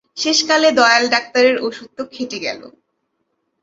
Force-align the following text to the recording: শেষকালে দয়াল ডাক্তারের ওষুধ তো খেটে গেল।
শেষকালে 0.17 0.69
দয়াল 0.71 1.03
ডাক্তারের 1.09 1.55
ওষুধ 1.61 1.89
তো 1.97 2.03
খেটে 2.05 2.37
গেল। 2.39 2.61